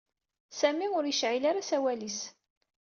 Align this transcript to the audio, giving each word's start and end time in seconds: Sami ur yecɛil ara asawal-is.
Sami 0.59 0.87
ur 0.97 1.03
yecɛil 1.07 1.43
ara 1.49 1.61
asawal-is. 1.63 2.19